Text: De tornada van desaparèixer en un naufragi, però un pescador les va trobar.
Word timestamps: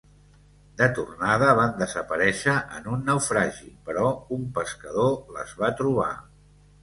De 0.79 0.85
tornada 0.99 1.49
van 1.59 1.73
desaparèixer 1.81 2.55
en 2.79 2.89
un 2.95 3.05
naufragi, 3.09 3.69
però 3.91 4.05
un 4.37 4.49
pescador 4.57 5.15
les 5.39 5.53
va 5.63 5.71
trobar. 5.83 6.11